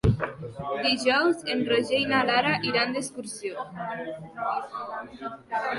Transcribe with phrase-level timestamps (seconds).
[0.85, 3.69] Dijous en Roger i na Lara iran d'excursió.